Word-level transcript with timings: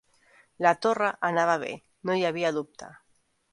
La 0.65 0.71
torra 0.85 1.09
anava 1.29 1.59
bé, 1.65 1.71
no 2.11 2.17
hi 2.23 2.27
havia 2.33 2.53
dubte. 2.59 2.93